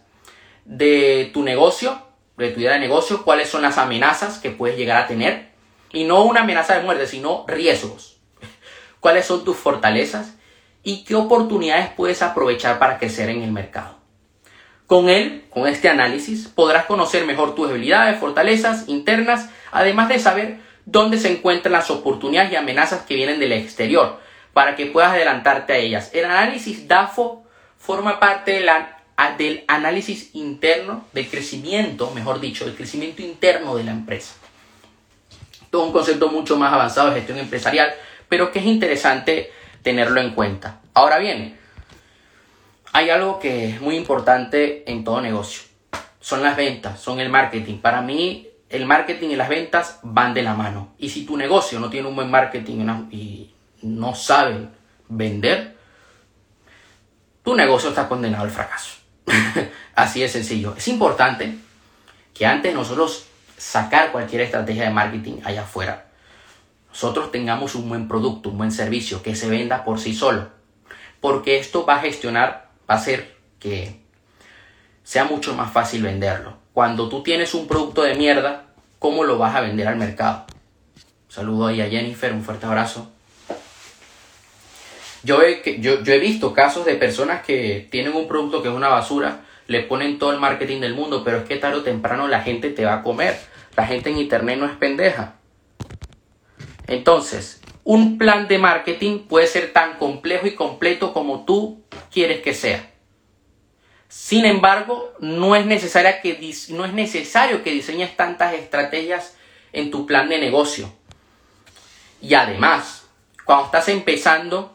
[0.65, 2.01] de tu negocio,
[2.37, 5.51] de tu idea de negocio, cuáles son las amenazas que puedes llegar a tener.
[5.93, 8.19] Y no una amenaza de muerte, sino riesgos.
[9.01, 10.35] ¿Cuáles son tus fortalezas?
[10.83, 13.99] ¿Y qué oportunidades puedes aprovechar para crecer en el mercado?
[14.87, 20.59] Con él, con este análisis, podrás conocer mejor tus habilidades, fortalezas internas, además de saber
[20.85, 24.21] dónde se encuentran las oportunidades y amenazas que vienen del exterior,
[24.53, 26.11] para que puedas adelantarte a ellas.
[26.13, 27.45] El análisis DAFO
[27.79, 28.61] forma parte
[29.39, 34.35] del análisis interno, del crecimiento, mejor dicho, del crecimiento interno de la empresa.
[35.71, 37.93] Todo un concepto mucho más avanzado de gestión empresarial,
[38.29, 40.81] pero que es interesante tenerlo en cuenta.
[40.95, 41.57] Ahora bien,
[42.93, 45.63] hay algo que es muy importante en todo negocio.
[46.21, 47.79] Son las ventas, son el marketing.
[47.79, 50.95] Para mí, el marketing y las ventas van de la mano.
[50.99, 54.69] Y si tu negocio no tiene un buen marketing y no sabe
[55.09, 55.77] vender,
[57.43, 59.04] tu negocio está condenado al fracaso.
[59.95, 60.75] Así de sencillo.
[60.77, 61.57] Es importante
[62.33, 66.07] que antes de nosotros sacar cualquier estrategia de marketing allá afuera,
[66.89, 70.49] nosotros tengamos un buen producto, un buen servicio que se venda por sí solo.
[71.21, 74.01] Porque esto va a gestionar, va a hacer que
[75.03, 76.59] sea mucho más fácil venderlo.
[76.73, 78.67] Cuando tú tienes un producto de mierda,
[78.99, 80.45] ¿cómo lo vas a vender al mercado?
[81.29, 83.11] Saludo ahí a Jennifer, un fuerte abrazo.
[85.25, 88.89] Yo he, yo, he visto casos de personas que tienen un producto que es una
[88.89, 92.43] basura, le ponen todo el marketing del mundo, pero es que tarde o temprano la
[92.43, 93.39] gente te va a comer.
[93.77, 95.35] La gente en internet no es pendeja.
[96.87, 101.83] Entonces, un plan de marketing puede ser tan complejo y completo como tú
[102.13, 102.91] quieres que sea.
[104.09, 109.37] Sin embargo, no es, necesaria que, no es necesario que diseñes tantas estrategias
[109.73, 110.93] en tu plan de negocio.
[112.21, 113.07] Y además,
[113.45, 114.75] cuando estás empezando,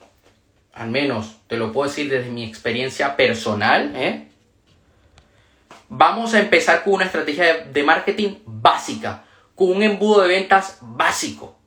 [0.79, 4.29] al menos te lo puedo decir desde mi experiencia personal, ¿eh?
[5.89, 11.57] vamos a empezar con una estrategia de marketing básica, con un embudo de ventas básico.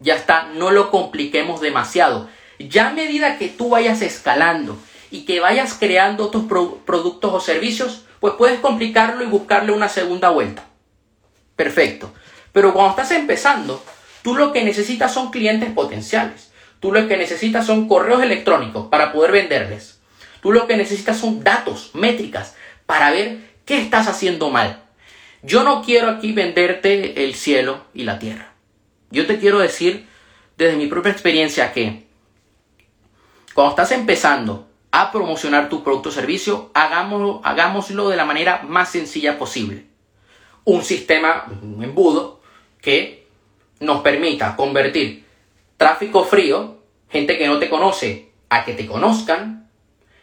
[0.00, 2.28] Ya está, no lo compliquemos demasiado.
[2.58, 4.76] Ya a medida que tú vayas escalando
[5.12, 6.46] y que vayas creando otros
[6.84, 10.64] productos o servicios, pues puedes complicarlo y buscarle una segunda vuelta.
[11.54, 12.12] Perfecto.
[12.52, 13.80] Pero cuando estás empezando,
[14.22, 16.47] tú lo que necesitas son clientes potenciales.
[16.80, 20.00] Tú lo que necesitas son correos electrónicos para poder venderles.
[20.40, 24.82] Tú lo que necesitas son datos, métricas, para ver qué estás haciendo mal.
[25.42, 28.52] Yo no quiero aquí venderte el cielo y la tierra.
[29.10, 30.06] Yo te quiero decir
[30.56, 32.06] desde mi propia experiencia que
[33.54, 38.90] cuando estás empezando a promocionar tu producto o servicio, hagámoslo, hagámoslo de la manera más
[38.90, 39.86] sencilla posible.
[40.64, 42.40] Un sistema, un embudo,
[42.80, 43.26] que
[43.80, 45.24] nos permita convertir
[45.78, 49.70] tráfico frío, gente que no te conoce, a que te conozcan,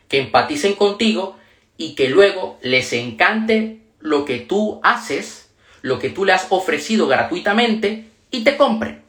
[0.08, 1.38] que empaticen contigo
[1.78, 5.50] y que luego les encante lo que tú haces,
[5.82, 9.04] lo que tú le has ofrecido gratuitamente y te compren.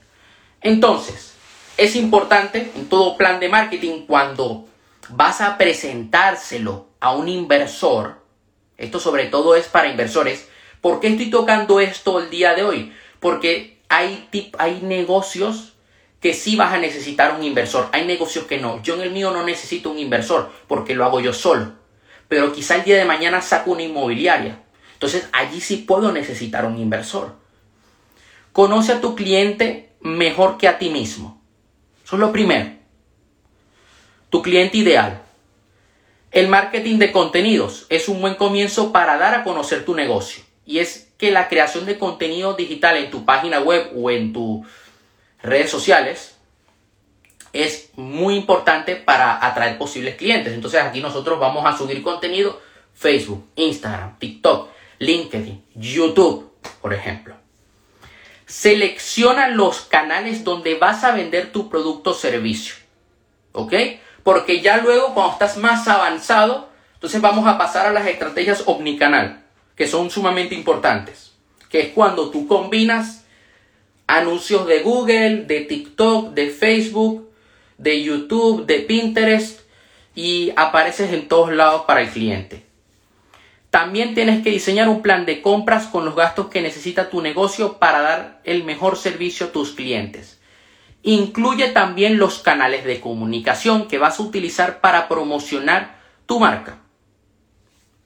[0.62, 1.34] Entonces,
[1.76, 4.66] es importante en todo plan de marketing cuando
[5.10, 8.22] vas a presentárselo a un inversor,
[8.78, 10.48] esto sobre todo es para inversores,
[10.80, 12.92] ¿por qué estoy tocando esto el día de hoy?
[13.20, 14.28] Porque hay,
[14.58, 15.75] hay negocios
[16.20, 17.88] que sí vas a necesitar un inversor.
[17.92, 18.82] Hay negocios que no.
[18.82, 21.72] Yo en el mío no necesito un inversor porque lo hago yo solo.
[22.28, 24.62] Pero quizá el día de mañana saco una inmobiliaria.
[24.94, 27.34] Entonces allí sí puedo necesitar un inversor.
[28.52, 31.42] Conoce a tu cliente mejor que a ti mismo.
[32.04, 32.70] Eso es lo primero.
[34.30, 35.22] Tu cliente ideal.
[36.30, 40.42] El marketing de contenidos es un buen comienzo para dar a conocer tu negocio.
[40.64, 44.64] Y es que la creación de contenido digital en tu página web o en tu
[45.46, 46.36] redes sociales
[47.52, 50.52] es muy importante para atraer posibles clientes.
[50.52, 52.60] Entonces aquí nosotros vamos a subir contenido
[52.94, 57.34] Facebook, Instagram, TikTok, LinkedIn, YouTube, por ejemplo.
[58.46, 62.74] Selecciona los canales donde vas a vender tu producto o servicio.
[63.52, 63.74] ¿Ok?
[64.22, 69.44] Porque ya luego cuando estás más avanzado, entonces vamos a pasar a las estrategias omnicanal,
[69.74, 71.32] que son sumamente importantes.
[71.68, 73.25] Que es cuando tú combinas
[74.06, 77.28] anuncios de Google, de TikTok, de Facebook,
[77.78, 79.60] de YouTube, de Pinterest
[80.14, 82.64] y apareces en todos lados para el cliente.
[83.70, 87.78] También tienes que diseñar un plan de compras con los gastos que necesita tu negocio
[87.78, 90.40] para dar el mejor servicio a tus clientes.
[91.02, 96.78] Incluye también los canales de comunicación que vas a utilizar para promocionar tu marca.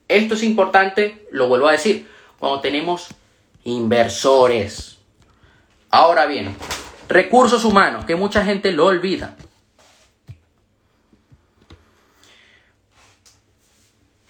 [0.07, 2.05] Esto es importante, lo vuelvo a decir,
[2.37, 3.07] cuando tenemos
[3.63, 5.00] inversores
[5.91, 6.55] Ahora bien,
[7.09, 9.35] recursos humanos, que mucha gente lo olvida.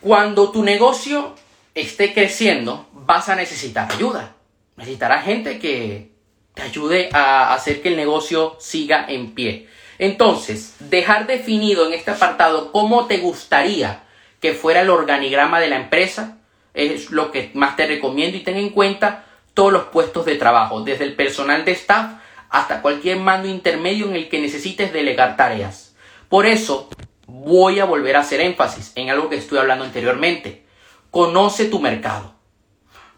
[0.01, 1.35] Cuando tu negocio
[1.75, 4.33] esté creciendo, vas a necesitar ayuda.
[4.75, 6.11] Necesitarás gente que
[6.55, 9.69] te ayude a hacer que el negocio siga en pie.
[9.99, 14.01] Entonces, dejar definido en este apartado cómo te gustaría
[14.39, 16.39] que fuera el organigrama de la empresa
[16.73, 20.81] es lo que más te recomiendo y ten en cuenta todos los puestos de trabajo,
[20.81, 22.13] desde el personal de staff
[22.49, 25.95] hasta cualquier mando intermedio en el que necesites delegar tareas.
[26.29, 26.89] Por eso
[27.27, 30.65] voy a volver a hacer énfasis en algo que estoy hablando anteriormente.
[31.09, 32.33] Conoce tu mercado.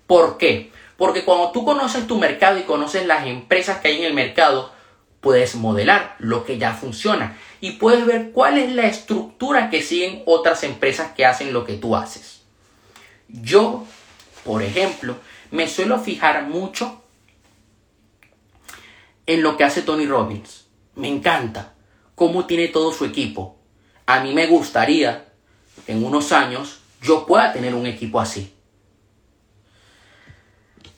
[0.07, 0.71] ¿Por qué?
[0.97, 4.71] Porque cuando tú conoces tu mercado y conoces las empresas que hay en el mercado,
[5.21, 10.21] puedes modelar lo que ya funciona y puedes ver cuál es la estructura que siguen
[10.25, 12.43] otras empresas que hacen lo que tú haces.
[13.29, 13.85] Yo,
[14.43, 15.15] por ejemplo,
[15.53, 17.03] me suelo fijar mucho
[19.27, 20.65] en lo que hace Tony Robbins.
[20.95, 21.73] Me encanta
[22.15, 23.55] cómo tiene todo su equipo.
[24.07, 25.27] A mí me gustaría
[25.85, 28.51] en unos años, yo pueda tener un equipo así.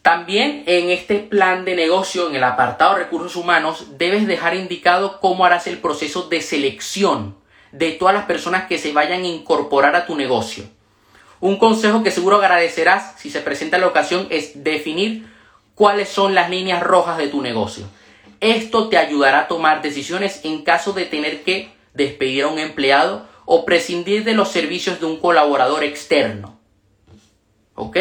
[0.01, 5.19] También en este plan de negocio, en el apartado de recursos humanos, debes dejar indicado
[5.19, 7.35] cómo harás el proceso de selección
[7.73, 10.63] de todas las personas que se vayan a incorporar a tu negocio.
[11.39, 15.27] Un consejo que seguro agradecerás si se presenta la ocasión es definir
[15.75, 17.85] cuáles son las líneas rojas de tu negocio.
[18.39, 23.27] Esto te ayudará a tomar decisiones en caso de tener que despedir a un empleado
[23.45, 26.59] o prescindir de los servicios de un colaborador externo.
[27.75, 27.97] ¿Ok?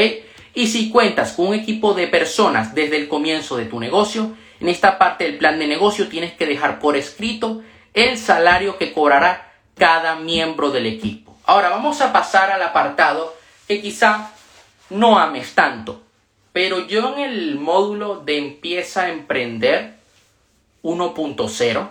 [0.55, 4.69] Y si cuentas con un equipo de personas desde el comienzo de tu negocio, en
[4.69, 9.53] esta parte del plan de negocio tienes que dejar por escrito el salario que cobrará
[9.77, 11.24] cada miembro del equipo.
[11.47, 13.37] Ahora vamos a pasar al apartado
[13.69, 14.31] que quizá
[14.91, 16.03] no ames tanto,
[16.53, 19.95] pero yo en el módulo de empieza a emprender
[20.83, 21.89] 1.0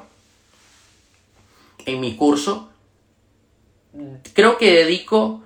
[1.85, 2.69] en mi curso,
[4.33, 5.43] creo que dedico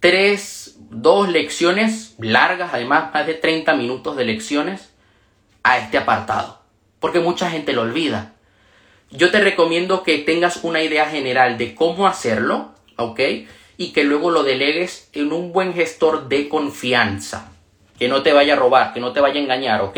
[0.00, 4.90] tres, dos lecciones largas, además más de 30 minutos de lecciones
[5.62, 6.60] a este apartado,
[7.00, 8.32] porque mucha gente lo olvida.
[9.10, 13.20] Yo te recomiendo que tengas una idea general de cómo hacerlo, ¿ok?
[13.76, 17.52] Y que luego lo delegues en un buen gestor de confianza,
[17.98, 19.96] que no te vaya a robar, que no te vaya a engañar, ¿ok?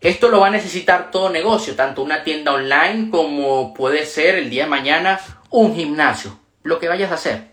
[0.00, 4.48] Esto lo va a necesitar todo negocio, tanto una tienda online como puede ser el
[4.48, 7.50] día de mañana un gimnasio, lo que vayas a hacer.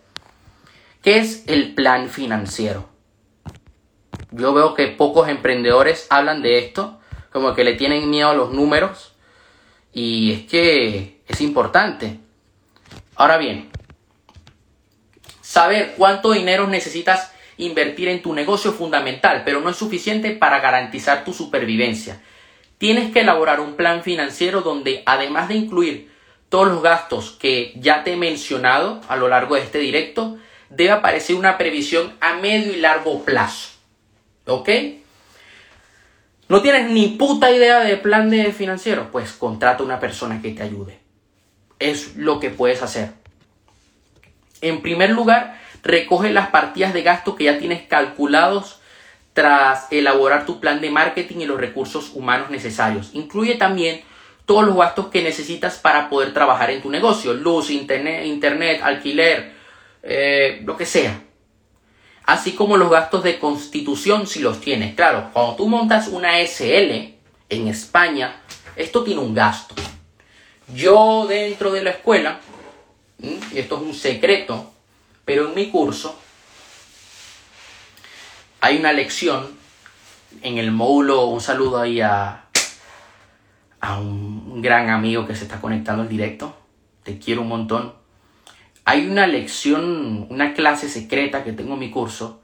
[1.01, 2.87] ¿Qué es el plan financiero?
[4.31, 6.99] Yo veo que pocos emprendedores hablan de esto,
[7.31, 9.13] como que le tienen miedo a los números,
[9.93, 12.19] y es que es importante.
[13.15, 13.69] Ahora bien,
[15.57, 20.59] saber cuánto dinero necesitas invertir en tu negocio es fundamental, pero no es suficiente para
[20.59, 22.21] garantizar tu supervivencia.
[22.77, 26.11] Tienes que elaborar un plan financiero donde, además de incluir
[26.49, 30.37] todos los gastos que ya te he mencionado a lo largo de este directo,
[30.69, 33.69] debe aparecer una previsión a medio y largo plazo.
[34.45, 34.69] ¿Ok?
[36.49, 39.09] ¿No tienes ni puta idea de plan de financiero?
[39.11, 40.99] Pues contrata una persona que te ayude.
[41.79, 43.13] Es lo que puedes hacer.
[44.61, 48.79] En primer lugar, recoge las partidas de gasto que ya tienes calculados
[49.33, 53.11] tras elaborar tu plan de marketing y los recursos humanos necesarios.
[53.13, 54.01] Incluye también
[54.47, 57.33] todos los gastos que necesitas para poder trabajar en tu negocio.
[57.33, 59.51] Luz, internet, alquiler,
[60.01, 61.21] eh, lo que sea.
[62.25, 64.95] Así como los gastos de constitución si los tienes.
[64.95, 67.13] Claro, cuando tú montas una SL
[67.49, 68.41] en España,
[68.75, 69.75] esto tiene un gasto.
[70.73, 72.39] Yo dentro de la escuela,
[73.19, 74.71] y esto es un secreto,
[75.25, 76.17] pero en mi curso
[78.61, 79.47] hay una lección
[80.41, 82.45] en el módulo, un saludo ahí a,
[83.79, 86.55] a un gran amigo que se está conectando al directo,
[87.03, 87.93] te quiero un montón.
[88.85, 92.41] Hay una lección, una clase secreta que tengo en mi curso,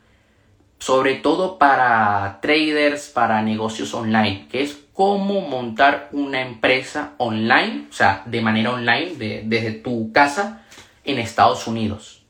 [0.80, 7.94] sobre todo para traders, para negocios online, que es cómo montar una empresa online, o
[7.94, 10.63] sea, de manera online, desde tu casa
[11.04, 12.24] en Estados Unidos.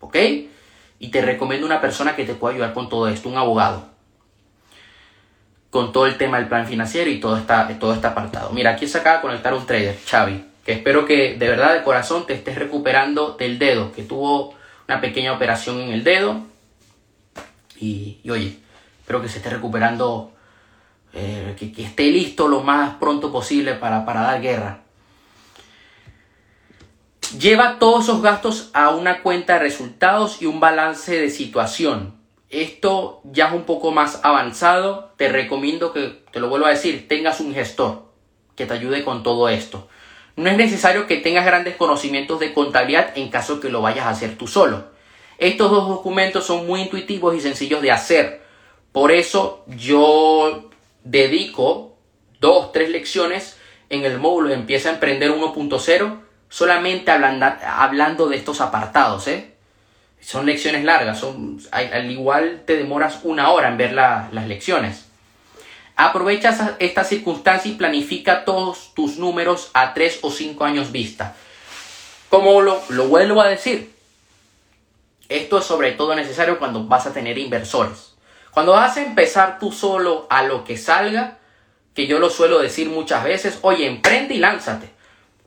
[0.00, 0.16] ¿Ok?
[0.98, 3.88] Y te recomiendo una persona que te pueda ayudar con todo esto, un abogado.
[5.70, 8.50] Con todo el tema del plan financiero y todo, esta, todo este apartado.
[8.50, 11.82] Mira, aquí se acaba de conectar un trader, Xavi que espero que de verdad de
[11.82, 14.54] corazón te estés recuperando del dedo, que tuvo
[14.88, 16.42] una pequeña operación en el dedo.
[17.78, 18.58] Y, oye,
[19.00, 20.32] espero que se esté recuperando,
[21.14, 24.80] eh, que, esté listo lo más pronto posible para, para dar guerra.
[27.38, 32.14] Lleva todos esos gastos a una cuenta de resultados y un balance de situación.
[32.48, 35.12] Esto ya es un poco más avanzado.
[35.16, 38.02] Te recomiendo que, te lo vuelvo a decir, tengas un gestor
[38.56, 39.88] que te ayude con todo esto.
[40.34, 44.10] No es necesario que tengas grandes conocimientos de contabilidad en caso que lo vayas a
[44.10, 44.86] hacer tú solo.
[45.38, 48.42] Estos dos documentos son muy intuitivos y sencillos de hacer.
[48.90, 50.68] Por eso yo
[51.04, 51.96] dedico
[52.40, 53.56] dos, tres lecciones
[53.88, 59.26] en el módulo Empieza a Emprender 1.0 solamente hablando, de estos apartados.
[59.28, 59.54] ¿eh?
[60.20, 65.06] Son lecciones largas, son, al igual te demoras una hora en ver las lecciones.
[65.96, 71.34] Aprovecha esta circunstancia y planifica todos tus números a 3 o 5 años vista.
[72.28, 73.92] Como lo, lo vuelvo a decir,
[75.28, 78.14] esto es sobre todo necesario cuando vas a tener inversores.
[78.50, 81.38] Cuando vas a empezar tú solo a lo que salga,
[81.94, 84.99] que yo lo suelo decir muchas veces, oye, emprende y lánzate.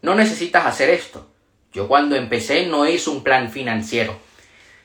[0.03, 1.27] No necesitas hacer esto.
[1.73, 4.15] Yo cuando empecé no hice un plan financiero.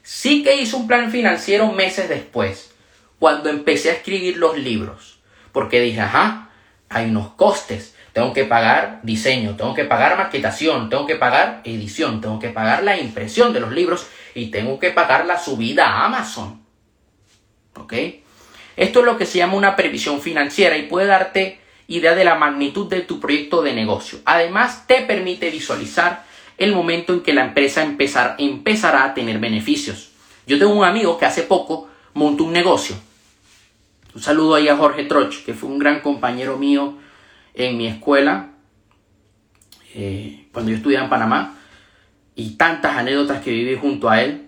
[0.03, 2.73] Sí que hice un plan financiero meses después,
[3.19, 5.19] cuando empecé a escribir los libros
[5.59, 6.51] porque dije, ajá,
[6.89, 7.97] hay unos costes.
[8.13, 12.83] tengo que pagar diseño, tengo que pagar maquetación, tengo que pagar edición, tengo que pagar
[12.83, 16.63] la impresión de los libros y tengo que pagar la subida a Amazon.
[17.75, 17.93] ¿Ok?
[18.77, 22.37] Esto es lo que se llama una previsión financiera y puede darte idea de la
[22.37, 24.21] magnitud de tu proyecto de negocio.
[24.25, 26.25] Además, te permite visualizar
[26.59, 30.11] el momento en que la empresa empezar, empezará a tener beneficios.
[30.47, 32.95] Yo tengo un amigo que hace poco montó un negocio.
[34.15, 36.99] Un saludo ahí a Jorge Troch, que fue un gran compañero mío
[37.55, 38.51] en mi escuela,
[39.95, 41.55] eh, cuando yo estudiaba en Panamá,
[42.35, 44.47] y tantas anécdotas que viví junto a él.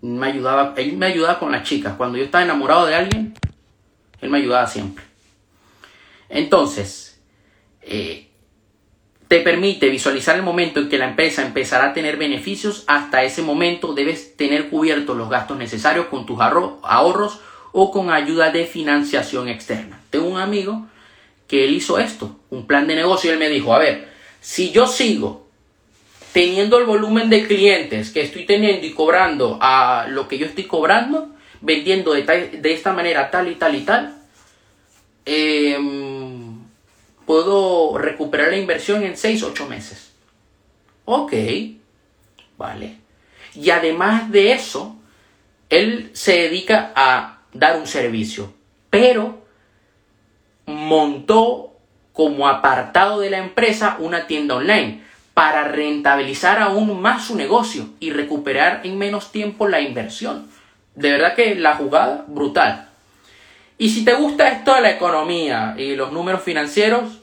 [0.00, 1.94] Me ayudaba, él me ayudaba con las chicas.
[1.96, 3.34] Cuando yo estaba enamorado de alguien,
[4.20, 5.11] él me ayudaba siempre.
[6.32, 7.20] Entonces,
[7.82, 8.28] eh,
[9.28, 12.84] te permite visualizar el momento en que la empresa empezará a tener beneficios.
[12.86, 17.40] Hasta ese momento debes tener cubiertos los gastos necesarios con tus ahorros
[17.72, 20.00] o con ayuda de financiación externa.
[20.10, 20.86] Tengo un amigo
[21.48, 24.08] que él hizo esto, un plan de negocio, y él me dijo, a ver,
[24.40, 25.46] si yo sigo
[26.32, 30.64] teniendo el volumen de clientes que estoy teniendo y cobrando a lo que yo estoy
[30.64, 31.28] cobrando,
[31.60, 34.14] vendiendo de, de esta manera tal y tal y tal,
[35.24, 36.21] em,
[37.26, 40.12] puedo recuperar la inversión en 6, 8 meses.
[41.04, 41.32] Ok,
[42.56, 42.98] vale.
[43.54, 44.96] Y además de eso,
[45.68, 48.52] él se dedica a dar un servicio,
[48.90, 49.42] pero
[50.66, 51.72] montó
[52.12, 55.02] como apartado de la empresa una tienda online
[55.34, 60.48] para rentabilizar aún más su negocio y recuperar en menos tiempo la inversión.
[60.94, 62.91] De verdad que la jugada brutal.
[63.78, 67.22] Y si te gusta esto de la economía y los números financieros,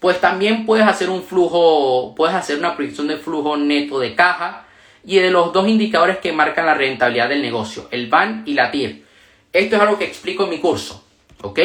[0.00, 4.66] pues también puedes hacer un flujo, puedes hacer una proyección de flujo neto de caja
[5.04, 8.70] y de los dos indicadores que marcan la rentabilidad del negocio, el BAN y la
[8.70, 9.04] TIR.
[9.52, 11.04] Esto es algo que explico en mi curso,
[11.42, 11.58] ¿ok?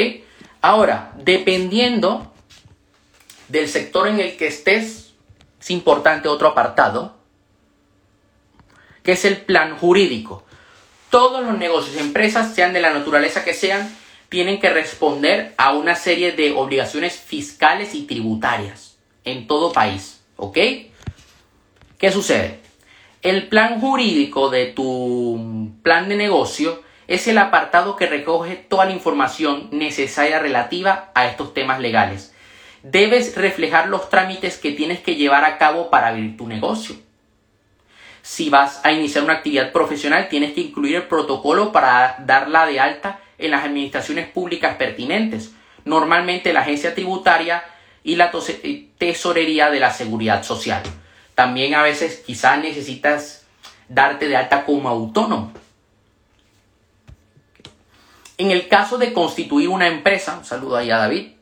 [0.61, 2.33] Ahora, dependiendo
[3.49, 5.13] del sector en el que estés,
[5.59, 7.15] es importante otro apartado,
[9.03, 10.42] que es el plan jurídico.
[11.13, 13.87] Todos los negocios, empresas, sean de la naturaleza que sean,
[14.29, 20.23] tienen que responder a una serie de obligaciones fiscales y tributarias en todo país.
[20.37, 20.57] ¿Ok?
[21.99, 22.61] ¿Qué sucede?
[23.21, 28.93] El plan jurídico de tu plan de negocio es el apartado que recoge toda la
[28.93, 32.33] información necesaria relativa a estos temas legales.
[32.81, 36.95] Debes reflejar los trámites que tienes que llevar a cabo para abrir tu negocio.
[38.23, 42.79] Si vas a iniciar una actividad profesional, tienes que incluir el protocolo para darla de
[42.79, 45.51] alta en las administraciones públicas pertinentes,
[45.83, 47.65] normalmente la agencia tributaria
[48.01, 48.31] y la
[48.97, 50.81] tesorería de la seguridad social.
[51.35, 53.45] También a veces quizás necesitas
[53.89, 55.51] darte de alta como autónomo.
[58.37, 61.33] En el caso de constituir una empresa, un saludo ahí a David,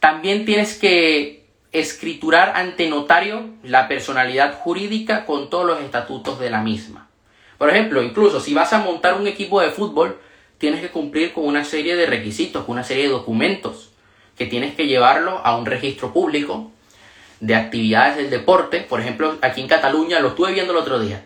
[0.00, 1.41] también tienes que
[1.72, 7.08] escriturar ante notario la personalidad jurídica con todos los estatutos de la misma.
[7.56, 10.18] Por ejemplo, incluso si vas a montar un equipo de fútbol,
[10.58, 13.90] tienes que cumplir con una serie de requisitos, con una serie de documentos,
[14.36, 16.70] que tienes que llevarlo a un registro público
[17.40, 18.80] de actividades del deporte.
[18.80, 21.24] Por ejemplo, aquí en Cataluña, lo estuve viendo el otro día.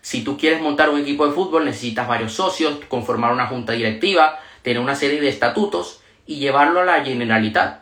[0.00, 4.40] Si tú quieres montar un equipo de fútbol, necesitas varios socios, conformar una junta directiva,
[4.62, 7.81] tener una serie de estatutos y llevarlo a la Generalitat.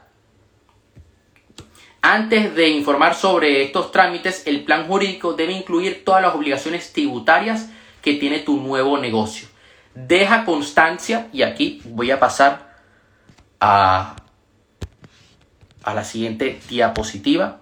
[2.03, 7.69] Antes de informar sobre estos trámites, el plan jurídico debe incluir todas las obligaciones tributarias
[8.01, 9.49] que tiene tu nuevo negocio
[9.95, 12.77] deja constancia, y aquí voy a pasar
[13.59, 14.17] a,
[15.83, 17.61] a la siguiente diapositiva.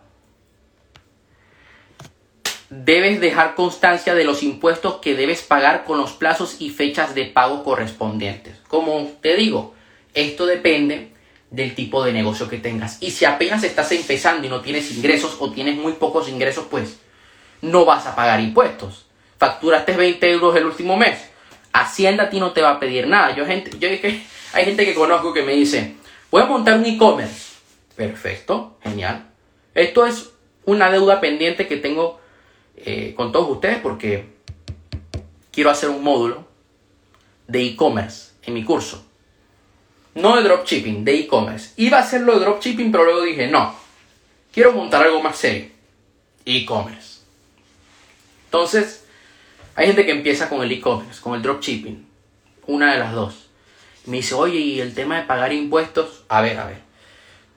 [2.70, 7.24] Debes dejar constancia de los impuestos que debes pagar con los plazos y fechas de
[7.24, 8.58] pago correspondientes.
[8.68, 9.74] Como te digo,
[10.12, 11.12] esto depende
[11.50, 12.98] del tipo de negocio que tengas.
[13.00, 16.98] Y si apenas estás empezando y no tienes ingresos o tienes muy pocos ingresos, pues
[17.62, 19.06] no vas a pagar impuestos.
[19.38, 21.18] Facturaste 20 euros el último mes
[21.72, 23.34] Hacienda a ti no te va a pedir nada.
[23.34, 23.88] Yo, gente, yo
[24.52, 25.94] hay gente que conozco que me dice,
[26.30, 27.56] voy a montar un e-commerce.
[27.94, 29.28] Perfecto, genial.
[29.74, 30.30] Esto es
[30.64, 32.20] una deuda pendiente que tengo
[32.76, 34.26] eh, con todos ustedes porque
[35.50, 36.46] quiero hacer un módulo
[37.46, 39.04] de e-commerce en mi curso.
[40.18, 41.74] No de dropshipping, de e-commerce.
[41.76, 43.72] Iba a hacerlo de dropshipping, pero luego dije, no,
[44.52, 45.68] quiero montar algo más serio.
[46.44, 47.20] E-commerce.
[48.46, 49.06] Entonces,
[49.76, 52.04] hay gente que empieza con el e-commerce, con el dropshipping,
[52.66, 53.48] una de las dos.
[54.06, 56.24] Me dice, oye, ¿y el tema de pagar impuestos?
[56.28, 56.80] A ver, a ver.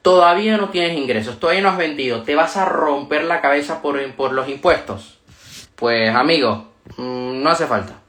[0.03, 3.99] Todavía no tienes ingresos, todavía no has vendido, ¿te vas a romper la cabeza por,
[4.13, 5.17] por los impuestos?
[5.75, 8.01] Pues amigo, mm, no hace falta.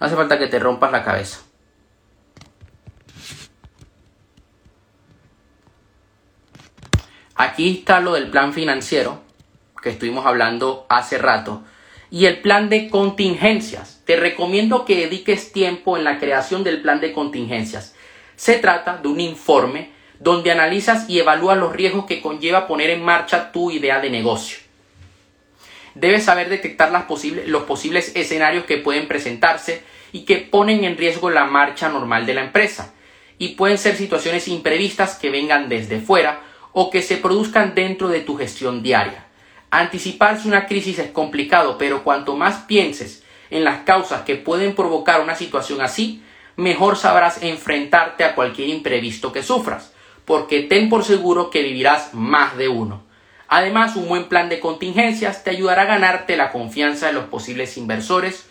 [0.00, 1.42] No hace falta que te rompas la cabeza.
[7.42, 9.20] Aquí está lo del plan financiero
[9.82, 11.64] que estuvimos hablando hace rato
[12.08, 14.00] y el plan de contingencias.
[14.04, 17.96] Te recomiendo que dediques tiempo en la creación del plan de contingencias.
[18.36, 19.90] Se trata de un informe
[20.20, 24.58] donde analizas y evalúas los riesgos que conlleva poner en marcha tu idea de negocio.
[25.96, 29.82] Debes saber detectar las posibles, los posibles escenarios que pueden presentarse
[30.12, 32.94] y que ponen en riesgo la marcha normal de la empresa.
[33.36, 38.20] Y pueden ser situaciones imprevistas que vengan desde fuera o que se produzcan dentro de
[38.20, 39.26] tu gestión diaria.
[39.70, 45.20] Anticiparse una crisis es complicado, pero cuanto más pienses en las causas que pueden provocar
[45.20, 46.22] una situación así,
[46.56, 49.92] mejor sabrás enfrentarte a cualquier imprevisto que sufras,
[50.24, 53.02] porque ten por seguro que vivirás más de uno.
[53.48, 57.76] Además, un buen plan de contingencias te ayudará a ganarte la confianza de los posibles
[57.76, 58.46] inversores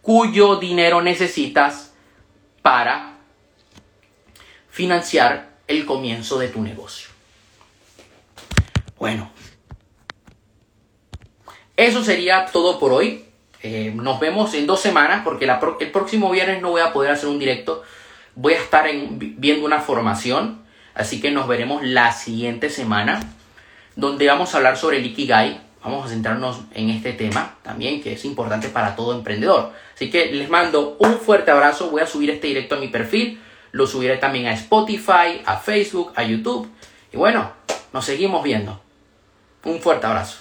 [0.00, 1.92] cuyo dinero necesitas
[2.62, 3.18] para
[4.70, 7.09] financiar el comienzo de tu negocio.
[9.00, 9.30] Bueno,
[11.74, 13.24] eso sería todo por hoy.
[13.62, 15.46] Eh, nos vemos en dos semanas porque
[15.80, 17.82] el próximo viernes no voy a poder hacer un directo.
[18.34, 20.60] Voy a estar viendo una formación.
[20.92, 23.20] Así que nos veremos la siguiente semana
[23.96, 25.62] donde vamos a hablar sobre el Ikigai.
[25.82, 29.72] Vamos a centrarnos en este tema también que es importante para todo emprendedor.
[29.94, 31.88] Así que les mando un fuerte abrazo.
[31.88, 33.40] Voy a subir este directo a mi perfil.
[33.72, 36.68] Lo subiré también a Spotify, a Facebook, a YouTube.
[37.14, 37.50] Y bueno,
[37.94, 38.89] nos seguimos viendo.
[39.64, 40.39] Un fuerte abrazo.